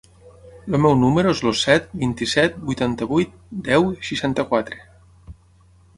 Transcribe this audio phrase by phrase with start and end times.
[0.61, 4.85] El meu número es el set, vint-i-set, vuitanta-vuit, deu, seixanta-quatre.